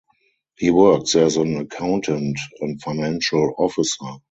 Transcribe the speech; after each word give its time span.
He 0.57 0.71
works 0.71 1.13
as 1.13 1.37
an 1.37 1.55
accountant 1.57 2.39
and 2.59 2.81
financial 2.81 3.53
officer. 3.59 4.13